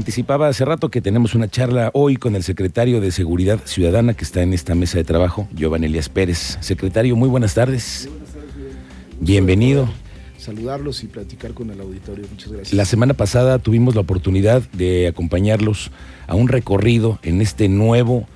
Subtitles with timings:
[0.00, 4.24] Anticipaba hace rato que tenemos una charla hoy con el secretario de Seguridad Ciudadana que
[4.24, 6.56] está en esta mesa de trabajo, Giovanni Elías Pérez.
[6.62, 8.08] Secretario, muy buenas tardes.
[8.08, 8.76] buenas tardes.
[9.20, 9.90] Bienvenido.
[10.38, 12.24] Saludarlos y platicar con el auditorio.
[12.30, 12.72] Muchas gracias.
[12.72, 15.90] La semana pasada tuvimos la oportunidad de acompañarlos
[16.26, 18.26] a un recorrido en este nuevo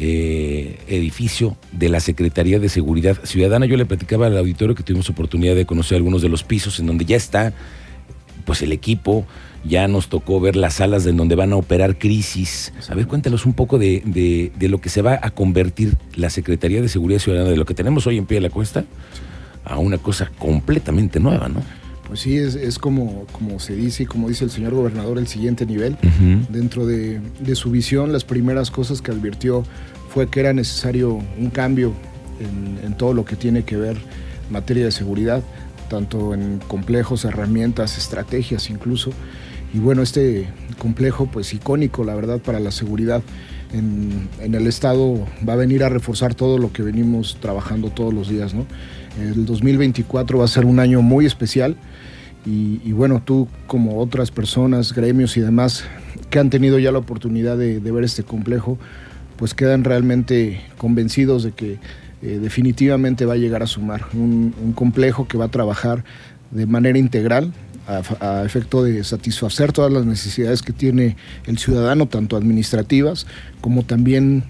[0.00, 3.66] eh, edificio de la Secretaría de Seguridad Ciudadana.
[3.66, 6.86] Yo le platicaba al auditorio que tuvimos oportunidad de conocer algunos de los pisos en
[6.88, 7.54] donde ya está
[8.46, 9.26] pues el equipo,
[9.64, 12.72] ya nos tocó ver las salas en donde van a operar crisis.
[12.88, 16.88] A ver, cuéntanos un poco de, lo que se va a convertir la Secretaría de
[16.88, 18.84] Seguridad Ciudadana, de lo que tenemos hoy en pie de la cuesta,
[19.64, 21.62] a una cosa completamente nueva, ¿no?
[22.06, 25.66] Pues sí, es, como, como se dice y como dice el señor gobernador, el siguiente
[25.66, 25.96] nivel.
[26.48, 27.20] Dentro de,
[27.54, 29.64] su visión, las primeras cosas que advirtió
[30.08, 31.92] fue que era necesario un cambio
[32.38, 33.96] en, en todo lo que tiene que ver
[34.50, 35.42] materia de seguridad,
[35.88, 39.10] tanto en complejos, herramientas, estrategias incluso.
[39.74, 43.22] Y bueno, este complejo pues icónico, la verdad, para la seguridad
[43.72, 48.28] en, el Estado va a venir a reforzar todo lo que venimos trabajando todos los
[48.28, 48.54] días.
[48.54, 48.66] ¿no?
[49.20, 51.76] El 2024 va a ser un año muy especial
[52.44, 55.84] y, bueno, tú como otras personas, gremios y demás
[56.30, 58.78] que han tenido ya la oportunidad de, ver este complejo,
[59.36, 61.78] pues quedan realmente convencidos de que
[62.26, 66.02] eh, definitivamente va a llegar a sumar un, complejo que va a trabajar
[66.50, 67.52] de manera integral
[67.86, 73.28] a, efecto de satisfacer todas las necesidades que tiene el ciudadano, tanto administrativas
[73.60, 74.42] como también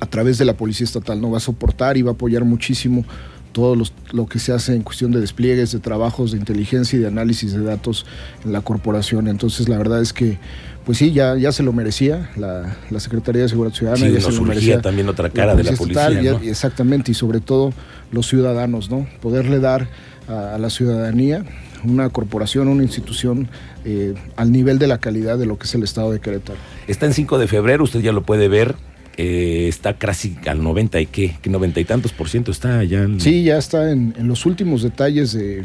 [0.00, 1.20] a través de la Policía Estatal.
[1.20, 3.04] No va a soportar y va a apoyar muchísimo
[3.52, 3.76] todo
[4.12, 7.52] lo que se hace en cuestión de despliegues, de trabajos de inteligencia y de análisis
[7.52, 8.06] de datos
[8.46, 9.28] en la corporación.
[9.28, 10.38] Entonces, la verdad es que,
[10.84, 14.06] pues sí, ya, ya se lo merecía la, Secretaría de Seguridad Ciudadana.
[14.06, 16.38] Sí, ya se lo merecía también otra cara de la policía.
[16.42, 17.72] exactamente, y sobre todo
[18.12, 19.06] los ciudadanos, ¿no?
[19.20, 19.88] Poderle dar
[20.28, 21.44] a la ciudadanía
[21.84, 23.48] una corporación, una institución
[23.84, 26.58] eh, al nivel de la calidad de lo que es el Estado de Querétaro.
[26.86, 28.74] Está en 5 de febrero, usted ya lo puede ver.
[29.16, 33.06] Eh, está casi al 90 y qué, que 90 y tantos por ciento está ya.
[33.18, 35.64] Sí, ya está en, los últimos detalles de,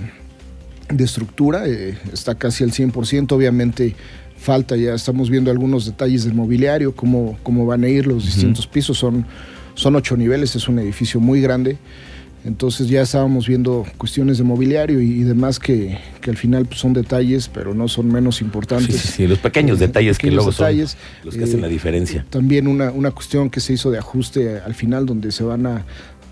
[0.99, 3.95] estructura, eh, está casi al 100%, obviamente
[4.39, 8.65] falta, ya estamos viendo algunos detalles del mobiliario, cómo, cómo van a ir los distintos
[8.65, 9.25] pisos, son,
[9.75, 11.77] son ocho niveles, es un edificio muy grande.
[12.45, 17.49] Entonces ya estábamos viendo cuestiones de mobiliario y, demás que, al final pues, son detalles,
[17.53, 18.95] pero no son menos importantes.
[18.95, 20.77] Sí, sí, los pequeños eh, detalles que luego son
[21.25, 22.25] los que hacen la eh, diferencia.
[22.29, 25.85] También una, una cuestión que se hizo de ajuste al final, donde se van a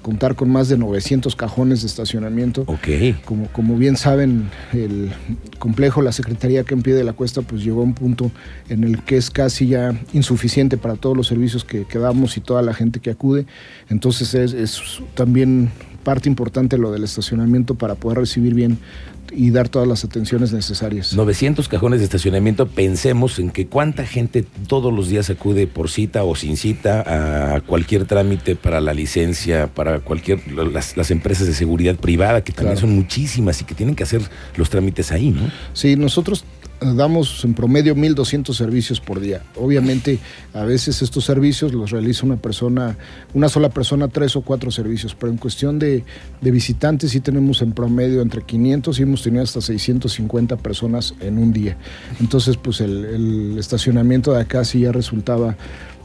[0.07, 2.63] contar con más de 900 cajones de estacionamiento.
[2.67, 2.87] Ok.
[3.25, 5.11] Como, como bien saben, el
[5.59, 8.31] complejo, la Secretaría que en pie de la cuesta, pues llegó a un punto
[8.69, 12.39] en el que es casi ya insuficiente para todos los servicios que, que damos y
[12.39, 13.47] toda la gente que acude.
[13.89, 14.81] Entonces es, es
[15.13, 15.71] también
[16.05, 18.77] parte importante lo del estacionamiento para poder recibir bien
[19.31, 21.13] y dar todas las atenciones necesarias.
[21.13, 26.23] 900 cajones de estacionamiento, pensemos en que cuánta gente todos los días acude por cita
[26.23, 31.95] o sin cita a cualquier trámite para la licencia, para cualquier, las, empresas de seguridad
[31.95, 34.21] privada, que también son muchísimas y que tienen que hacer
[34.55, 35.49] los trámites ahí, ¿no?
[35.73, 36.43] Sí, nosotros
[36.79, 39.41] damos en promedio 1.200 servicios por día.
[39.55, 40.19] Obviamente,
[40.53, 42.97] a veces estos servicios los realiza una persona,
[43.33, 46.03] una sola persona, tres o cuatro servicios, pero en cuestión de,
[46.41, 51.51] visitantes sí tenemos en promedio entre 500 y hemos tenido hasta 650 personas en un
[51.51, 51.77] día.
[52.19, 55.55] Entonces, pues el, el estacionamiento de acá sí ya resultaba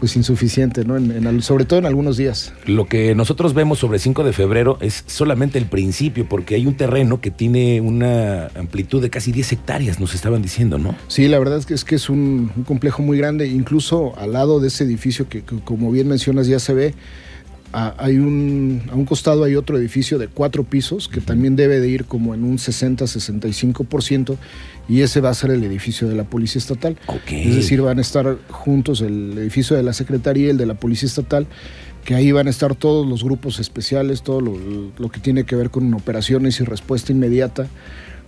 [0.02, 0.98] pues insuficiente, ¿no?
[1.42, 2.52] sobre todo en algunos días.
[2.66, 6.76] Lo que nosotros vemos sobre 5 de febrero es solamente el principio, porque hay un
[6.76, 10.96] terreno que tiene una amplitud de casi 10 hectáreas, nos estaban diciendo, ¿no?
[11.06, 14.58] Sí, la verdad es que es, que es un, complejo muy grande, incluso al lado
[14.58, 16.94] de ese edificio que como bien mencionas ya se ve,
[17.72, 21.88] hay un, a un costado hay otro edificio de cuatro pisos que también debe de
[21.88, 24.36] ir como en un 60-65%
[24.88, 26.96] y ese va a ser el edificio de la Policía Estatal.
[27.30, 30.74] Es decir, van a estar juntos el edificio de la Secretaría y el de la
[30.74, 31.46] Policía Estatal,
[32.04, 34.54] que ahí van a estar todos los grupos especiales, todo lo,
[34.98, 37.68] lo que tiene que ver con operaciones y respuesta inmediata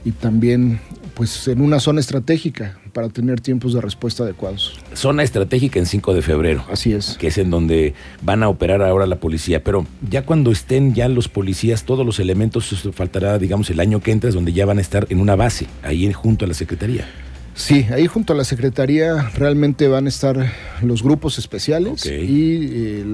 [0.04, 0.80] y también
[1.14, 4.78] pues en una zona estratégica para tener tiempos de respuesta adecuados.
[4.94, 6.64] Zona estratégica en 5 de febrero.
[6.70, 7.16] Así es.
[7.18, 9.62] Que es en donde van a operar ahora la policía.
[9.62, 14.12] Pero ya cuando estén ya los policías, todos los elementos, faltará, digamos, el año que
[14.12, 17.06] entra, es donde ya van a estar en una base, ahí junto a la Secretaría.
[17.54, 20.52] Sí, ahí junto a la Secretaría realmente van a estar
[20.82, 23.04] los grupos especiales y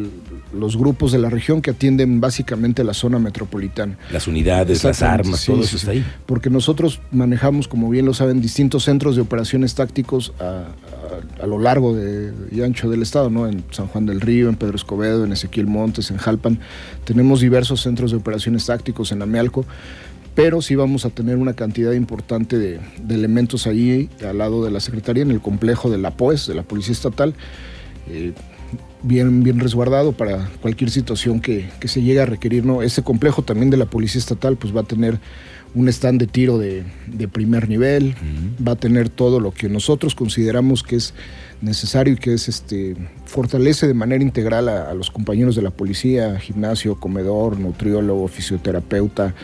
[0.53, 3.97] los grupos de la región que atienden básicamente la zona metropolitana.
[4.11, 6.05] Las unidades, las armas, todo eso está ahí.
[6.27, 11.95] Porque nosotros manejamos, como bien lo saben, distintos centros de operaciones tácticos a, lo largo
[11.95, 13.47] de, y ancho del estado, ¿no?
[13.47, 16.59] En San Juan del Río, en Pedro Escobedo, en Ezequiel Montes, en Jalpan.
[17.05, 19.65] Tenemos diversos centros de operaciones tácticos en Amealco
[20.35, 24.81] pero sí vamos a tener una cantidad importante de, elementos ahí al lado de la
[24.81, 27.35] Secretaría, en el complejo de la POES, de la Policía Estatal,
[28.09, 28.33] eh,
[29.03, 32.65] bien, bien resguardado para cualquier situación que, se llegue a requerir.
[32.65, 32.83] ¿no?
[32.83, 35.19] Ese complejo también de la Policía Estatal pues va a tener
[35.75, 36.85] un stand de tiro de,
[37.31, 38.17] primer nivel,
[38.67, 41.15] va a tener todo lo que nosotros consideramos que es
[41.61, 46.41] necesario y que es este fortalece de manera integral a, los compañeros de la policía,
[46.41, 49.35] gimnasio, comedor, nutriólogo, fisioterapeuta,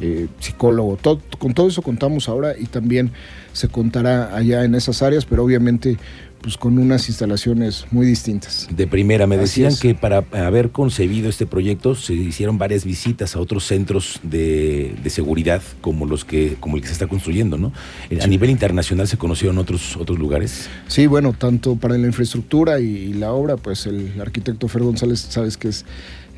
[0.00, 0.98] eh, psicólogo,
[1.38, 3.10] con todo eso contamos ahora y también
[3.52, 5.98] se contará allá en esas áreas, pero obviamente
[6.44, 8.68] pues con unas instalaciones muy distintas.
[8.70, 13.40] De primera, me decían que para haber concebido este proyecto se hicieron varias visitas a
[13.40, 17.72] otros centros de, seguridad como los que como el que se está construyendo, ¿no?
[18.10, 20.68] Eh, a nivel internacional se conocieron otros otros lugares.
[20.86, 25.56] Sí, bueno, tanto para la infraestructura y, la obra, pues el arquitecto Fer González, sabes
[25.56, 25.86] que es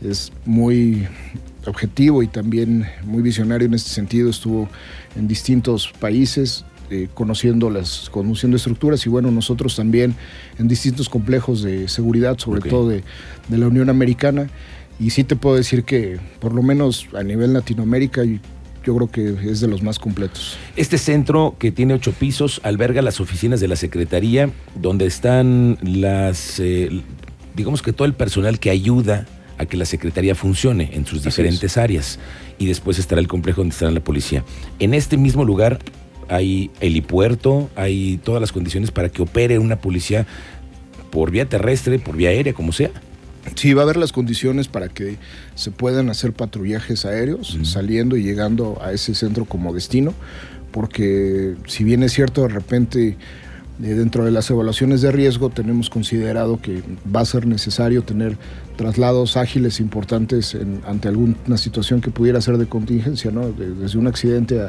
[0.04, 1.08] es muy
[1.66, 4.30] objetivo y también muy visionario en este sentido.
[4.30, 4.68] Estuvo
[5.16, 10.14] en distintos países, eh, conociendo las conociendo estructuras y bueno nosotros también
[10.58, 13.02] en distintos complejos de seguridad sobre todo de,
[13.50, 14.48] la Unión Americana
[15.00, 19.50] y sí te puedo decir que por lo menos a nivel Latinoamérica yo creo que
[19.50, 20.56] es de los más completos.
[20.76, 26.60] Este centro que tiene ocho pisos alberga las oficinas de la Secretaría donde están las
[26.60, 27.02] eh,
[27.56, 29.26] digamos que todo el personal que ayuda
[29.58, 32.18] a que la Secretaría funcione en sus diferentes áreas
[32.58, 34.44] y después estará el complejo donde estará la policía.
[34.78, 35.78] En este mismo lugar
[36.28, 40.26] hay helipuerto, hay todas las condiciones para que opere una policía
[41.11, 42.90] por vía terrestre, por vía aérea, como sea.
[43.55, 45.17] Sí, va a haber las condiciones para que
[45.55, 50.14] se puedan hacer patrullajes aéreos, saliendo y llegando a ese centro como destino,
[50.73, 53.17] porque si bien es cierto, de repente
[53.78, 56.82] dentro de las evaluaciones de riesgo tenemos considerado que
[57.14, 58.38] va a ser necesario tener
[58.76, 60.56] traslados ágiles importantes
[60.87, 63.52] ante alguna situación que pudiera ser de contingencia, ¿no?
[63.52, 64.61] desde un accidente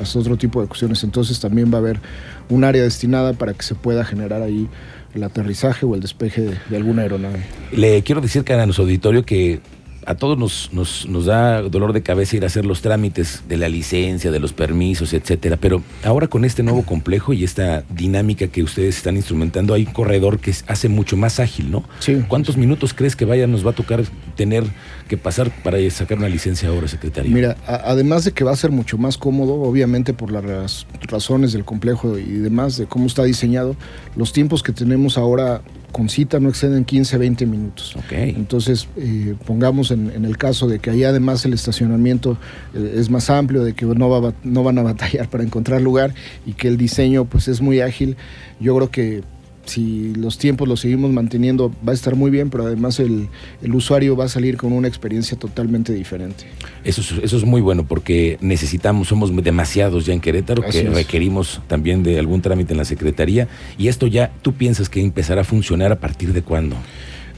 [0.00, 1.04] hasta otro tipo de cuestiones.
[1.04, 2.00] Entonces también va a haber
[2.48, 4.68] un área destinada para que se pueda generar ahí
[5.14, 7.44] el aterrizaje o el despeje de, alguna aeronave.
[7.72, 9.60] Le quiero decir que a nuestro auditorio que
[10.06, 13.56] a todos nos, nos, nos, da dolor de cabeza ir a hacer los trámites de
[13.56, 15.56] la licencia, de los permisos, etcétera.
[15.56, 19.92] Pero ahora con este nuevo complejo y esta dinámica que ustedes están instrumentando, hay un
[19.92, 21.84] corredor que hace mucho más ágil, ¿no?
[21.98, 22.22] Sí.
[22.28, 24.04] ¿Cuántos minutos crees que vaya nos va a tocar
[24.36, 24.62] tener
[25.08, 27.32] que pasar para sacar una licencia ahora, secretario?
[27.32, 31.64] Mira, además de que va a ser mucho más cómodo, obviamente por las razones del
[31.64, 33.74] complejo y demás, de cómo está diseñado,
[34.14, 35.62] los tiempos que tenemos ahora
[35.96, 37.96] con cita no exceden 15, 20 minutos.
[37.96, 38.28] Okay.
[38.36, 42.36] Entonces, eh, pongamos en, el caso de que ahí además el estacionamiento
[42.74, 46.12] eh, es más amplio, de que no, va, no van a batallar para encontrar lugar
[46.44, 48.18] y que el diseño pues es muy ágil,
[48.60, 49.24] yo creo que
[49.66, 53.28] si los tiempos los seguimos manteniendo, va a estar muy bien, pero además el,
[53.72, 56.44] usuario va a salir con una experiencia totalmente diferente.
[56.84, 61.60] Eso es, eso es muy bueno porque necesitamos, somos demasiados ya en Querétaro que requerimos
[61.66, 65.44] también de algún trámite en la Secretaría y esto ya, ¿tú piensas que empezará a
[65.44, 66.76] funcionar a partir de cuándo?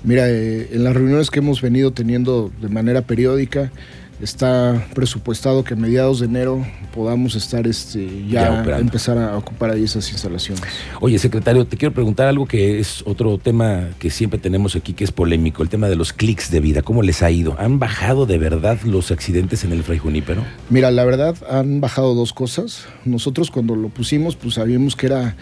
[0.05, 3.73] Mira, eh, en las reuniones que hemos venido teniendo de manera periódica,
[4.21, 9.85] está presupuestado que a mediados de enero podamos estar este, ya, empezar a ocupar ahí
[9.85, 10.63] esas instalaciones.
[11.01, 15.05] Oye, secretario, te quiero preguntar algo que es otro tema que siempre tenemos aquí que
[15.05, 16.83] es polémico, el tema de los clics de vida.
[16.83, 17.57] ¿Cómo les ha ido?
[17.59, 20.43] ¿Han bajado de verdad los accidentes en el Fray Junípero?
[20.71, 22.87] Mira, la verdad han bajado dos cosas.
[23.05, 25.37] Nosotros cuando lo pusimos, pues sabíamos que era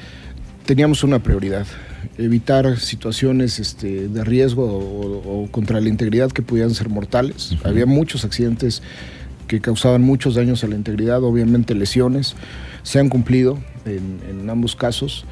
[0.66, 1.66] teníamos una prioridad,
[2.18, 7.56] evitar situaciones este, de riesgo o, contra la integridad que pudieran ser mortales.
[7.64, 8.82] Había muchos accidentes
[9.46, 12.34] que causaban muchos daños a la integridad, obviamente lesiones,
[12.82, 15.24] se han cumplido en, ambos casos.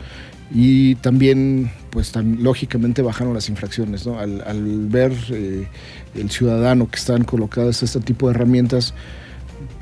[0.54, 5.66] Y también pues lógicamente bajaron las infracciones, al, ver eh,
[6.14, 8.94] el ciudadano que están colocadas este tipo de herramientas,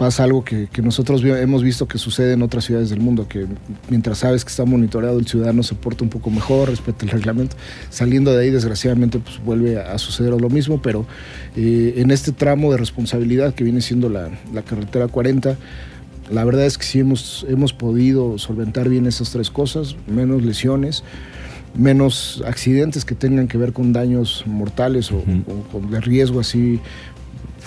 [0.02, 3.46] pasa algo que, nosotros hemos visto que sucede en otras ciudades del mundo, que
[3.88, 7.54] mientras sabes que está monitoreado el ciudadano se porta un poco mejor, respeta el reglamento.
[7.88, 11.06] Saliendo de ahí, desgraciadamente, pues vuelve a, suceder lo mismo, pero
[11.54, 14.28] eh, en este tramo de responsabilidad que viene siendo la,
[14.68, 15.56] carretera 40,
[16.32, 21.04] la verdad es que sí hemos, hemos podido solventar bien esas tres cosas, menos lesiones
[21.74, 26.80] menos accidentes que tengan que ver con daños mortales o, o, con de riesgo así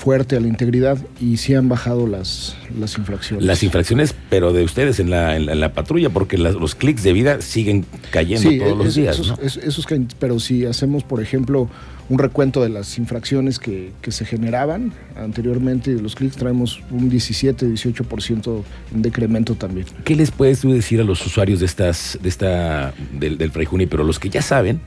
[0.06, 3.44] fuerte a la integridad y sí han bajado las, las infracciones.
[3.44, 7.42] Las infracciones, pero de ustedes en la, en la, patrulla, porque los clics de vida
[7.42, 9.20] siguen cayendo todos los días.
[9.42, 9.88] Esos,
[10.20, 11.72] pero si hacemos, por ejemplo,
[12.10, 18.64] un recuento de las infracciones que, se generaban anteriormente, los clics traemos un 17, 18%
[18.94, 19.88] en decremento también.
[20.04, 24.04] ¿Qué les puedes decir a los usuarios de estas, de esta, del, del Fray pero
[24.04, 24.80] los que ya saben,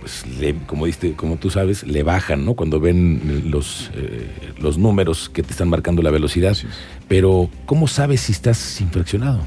[0.00, 0.24] pues
[0.66, 2.54] como diste, como tú sabes, le bajan, ¿no?
[2.54, 4.28] Cuando ven los, eh,
[4.60, 6.56] los números que te están marcando la velocidad.
[7.08, 9.40] Pero, ¿cómo sabes si estás infraccionado?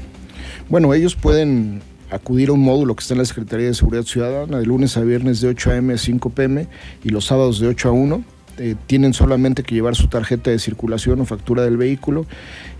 [0.68, 4.58] Bueno, ellos pueden acudir a un módulo que está en la Secretaría de Seguridad Ciudadana
[4.58, 5.94] de lunes a viernes de 8 a.m.
[5.94, 6.66] a 5 p.m.
[7.04, 8.24] y los sábados de 8 a 1.
[8.58, 12.26] Eh, tienen solamente que llevar su tarjeta de circulación o factura del vehículo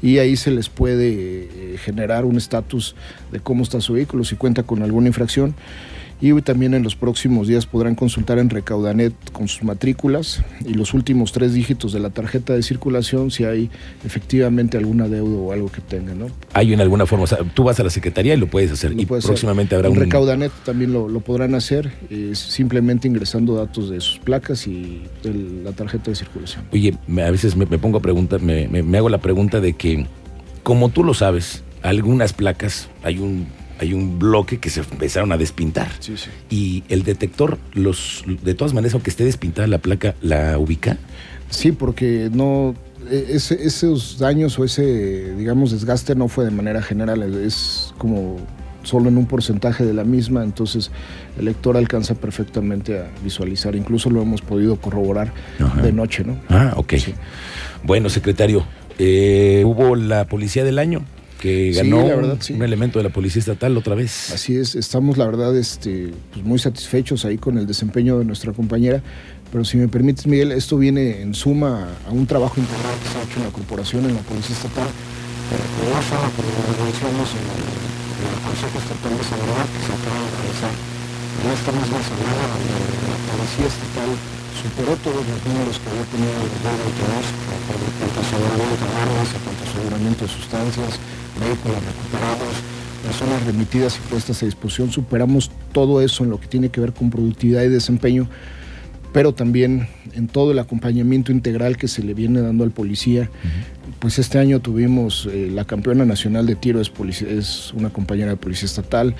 [0.02, 2.94] y ahí se les puede eh, generar un estatus
[3.32, 5.54] de cómo está su vehículo, si cuenta con alguna infracción
[6.20, 10.92] y también en los próximos días podrán consultar en Recaudanet con sus matrículas y los
[10.92, 13.70] últimos tres dígitos de la tarjeta de circulación si hay
[14.04, 16.18] efectivamente alguna deuda o algo que tengan.
[16.18, 16.26] ¿no?
[16.52, 17.24] ¿Hay en alguna forma?
[17.24, 19.94] O sea, tú vas a la Secretaría y lo puedes hacer y próximamente habrá en
[19.94, 20.00] un...
[20.00, 21.90] Recaudanet también lo, podrán hacer
[22.32, 25.02] simplemente ingresando datos de sus placas y
[25.64, 26.64] la tarjeta de circulación.
[26.72, 30.06] Oye, a veces me, pongo a preguntar, me, me hago la pregunta de que,
[30.62, 33.46] como tú lo sabes, algunas placas, hay un
[33.80, 35.88] hay un bloque que se empezaron a despintar.
[36.50, 40.98] Y el detector, los, de todas maneras, aunque esté despintada la placa, ¿la ubica?
[41.48, 42.74] Sí, porque no,
[43.10, 48.36] e, esos daños o ese, digamos, desgaste no fue de manera general, es como
[48.82, 50.90] solo en un porcentaje de la misma, entonces
[51.38, 55.32] el lector alcanza perfectamente a visualizar, incluso lo hemos podido corroborar
[55.82, 56.36] de noche, ¿no?
[56.50, 56.94] Ah, ok.
[57.82, 58.64] Bueno, secretario,
[58.98, 61.02] eh, ¿hubo la policía del año?
[61.40, 64.30] Que ganó un elemento de la Policía Estatal otra vez.
[64.30, 68.52] Así es, estamos la verdad este, pues muy satisfechos ahí con el desempeño de nuestra
[68.52, 69.02] compañera,
[69.50, 73.18] pero si me permites Miguel, esto viene en suma a un trabajo integral que se
[73.18, 74.88] ha hecho en la corporación, en la Policía Estatal,
[75.48, 77.44] pero no solo por las relaciones en
[78.20, 80.74] el Consejo Estatal de Seguridad que se acaba de realizar
[81.40, 86.50] en esta misma semana la Policía Estatal superó todos los números que había tenido el
[86.50, 89.28] 2022 por cuanto a aseguramiento de armas,
[89.70, 90.92] aseguramiento de sustancias,
[91.38, 92.54] vehículos recuperados,
[93.02, 94.90] personas remitidas y puestas a disposición.
[94.90, 98.28] Superamos todo eso en lo que tiene que ver con productividad y desempeño,
[99.12, 103.30] pero también en todo el acompañamiento integral que se le viene dando al policía.
[103.98, 106.90] Pues este año tuvimos eh, la campeona nacional de tiro, es,
[107.22, 109.14] es una compañera de policía estatal,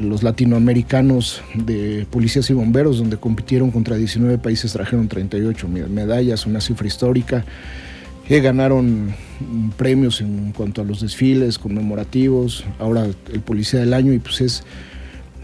[0.00, 6.60] los latinoamericanos de policías y bomberos, donde compitieron contra 19 países, trajeron 38 medallas, una
[6.60, 7.44] cifra histórica
[8.28, 9.14] que ganaron
[9.76, 14.64] premios en cuanto a los desfiles conmemorativos, ahora el Policía del Año, y pues es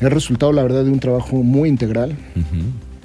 [0.00, 2.16] el resultado, la verdad, de un trabajo muy integral.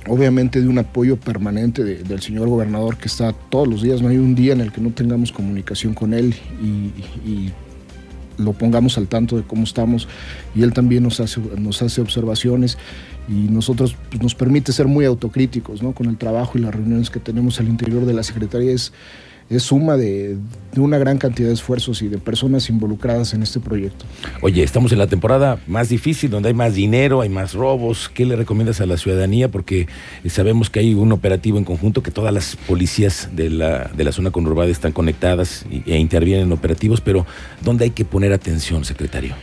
[0.07, 4.17] Obviamente de un apoyo permanente del señor gobernador que está todos los días, no hay
[4.17, 7.51] un día en el que no tengamos comunicación con él y,
[8.37, 10.07] lo pongamos al tanto de cómo estamos
[10.53, 12.77] y él también nos hace, nos hace observaciones
[13.27, 15.93] y nosotros pues, nos permite ser muy autocríticos ¿no?
[15.93, 18.71] con el trabajo y las reuniones que tenemos al interior de la Secretaría.
[18.71, 18.93] Es,
[19.49, 20.37] es suma de,
[20.75, 24.05] una gran cantidad de esfuerzos y de personas involucradas en este proyecto.
[24.41, 28.09] Oye, estamos en la temporada más difícil, donde hay más dinero, hay más robos.
[28.13, 29.49] ¿Qué le recomiendas a la ciudadanía?
[29.49, 29.87] Porque
[30.27, 34.11] sabemos que hay un operativo en conjunto, que todas las policías de la, de la
[34.11, 37.25] zona conurbada están conectadas e intervienen en operativos, pero
[37.63, 39.35] ¿dónde hay que poner atención, secretario?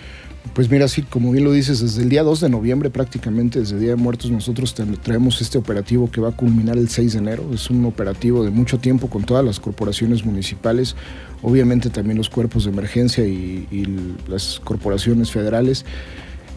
[0.52, 3.78] Pues mira, sí, como bien lo dices, desde el día 2 de noviembre prácticamente, desde
[3.78, 7.50] Día de Muertos, nosotros traemos este operativo que va a culminar el 6 de enero.
[7.52, 10.94] Es un operativo de mucho tiempo con todas las corporaciones municipales,
[11.42, 13.66] obviamente también los cuerpos de emergencia y,
[14.28, 15.84] las corporaciones federales.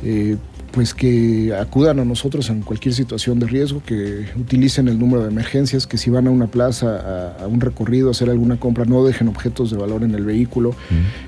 [0.03, 0.37] Eh,
[0.71, 5.29] pues que acudan a nosotros en cualquier situación de riesgo, que utilicen el número de
[5.29, 9.03] emergencias, que si van a una plaza, a, un recorrido, a hacer alguna compra, no
[9.03, 10.75] dejen objetos de valor en el vehículo,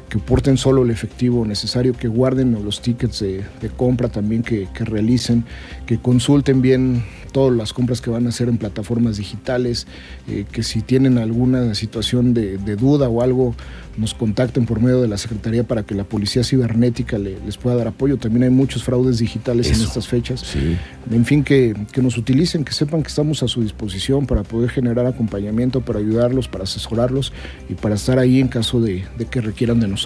[0.10, 3.44] que porten solo el efectivo necesario, que guarden los tickets de,
[3.78, 5.46] compra también que, que, realicen,
[5.86, 9.88] que consulten bien todas las compras que van a hacer en plataformas digitales,
[10.28, 13.56] eh, que si tienen alguna situación de, duda o algo,
[13.98, 17.88] nos contacten por medio de la Secretaría para que la Policía Cibernética les pueda dar
[17.88, 18.18] apoyo.
[18.18, 20.56] También hay muchos fraudes digitales en estas fechas.
[21.12, 25.06] En fin, que, nos utilicen, que sepan que estamos a su disposición para poder generar
[25.06, 27.34] acompañamiento, para ayudarlos, para asesorarlos
[27.68, 29.99] y para estar ahí en caso de, que requieran de nosotros.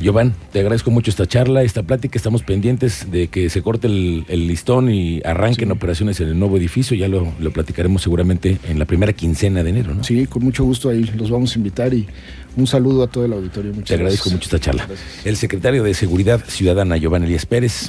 [0.00, 2.16] Giovanni, te agradezco mucho esta charla, esta plática.
[2.16, 6.96] Estamos pendientes de que se corte el, listón y arranquen operaciones en el nuevo edificio,
[6.96, 10.04] ya lo, platicaremos seguramente en la primera quincena de enero, ¿no?
[10.04, 12.06] Sí, con mucho gusto ahí los vamos a invitar y
[12.56, 13.72] un saludo a todo el auditorio.
[13.72, 14.86] Muchas Te agradezco mucho esta charla.
[15.24, 17.88] El secretario de Seguridad Ciudadana, Giovanni Elías Pérez.